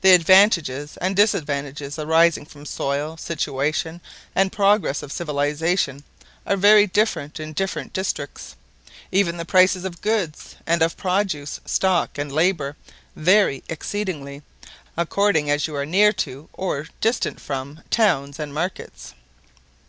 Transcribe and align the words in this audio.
The 0.00 0.12
advantages 0.12 0.96
and 0.98 1.16
disadvantages 1.16 1.98
arising 1.98 2.46
from 2.46 2.64
soil, 2.64 3.16
situation, 3.16 4.00
and 4.32 4.52
progress 4.52 5.02
of 5.02 5.10
civilization, 5.10 6.04
are 6.46 6.56
very 6.56 6.86
different 6.86 7.40
in 7.40 7.52
different 7.52 7.92
districts: 7.92 8.54
even 9.10 9.38
the 9.38 9.44
prices 9.44 9.84
of 9.84 10.00
goods 10.02 10.54
and 10.68 10.82
of 10.82 10.96
produce, 10.96 11.58
stock 11.66 12.16
and 12.16 12.30
labour, 12.30 12.76
vary 13.16 13.64
exceedingly, 13.68 14.42
according 14.96 15.50
as 15.50 15.66
you 15.66 15.74
are 15.74 15.84
near 15.84 16.12
to, 16.12 16.48
or 16.52 16.86
distant 17.00 17.40
from, 17.40 17.82
towns 17.90 18.38
and 18.38 18.54
markets." 18.54 19.14